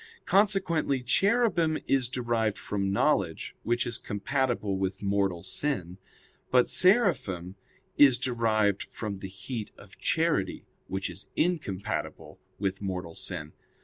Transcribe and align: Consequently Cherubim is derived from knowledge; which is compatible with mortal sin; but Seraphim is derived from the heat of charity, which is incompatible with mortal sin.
Consequently 0.25 1.03
Cherubim 1.03 1.77
is 1.85 2.09
derived 2.09 2.57
from 2.57 2.91
knowledge; 2.91 3.53
which 3.61 3.85
is 3.85 3.99
compatible 3.99 4.79
with 4.79 5.03
mortal 5.03 5.43
sin; 5.43 5.99
but 6.49 6.67
Seraphim 6.67 7.53
is 7.99 8.17
derived 8.17 8.81
from 8.89 9.19
the 9.19 9.27
heat 9.29 9.69
of 9.77 9.99
charity, 9.99 10.65
which 10.87 11.07
is 11.07 11.27
incompatible 11.35 12.39
with 12.57 12.81
mortal 12.81 13.13
sin. 13.13 13.53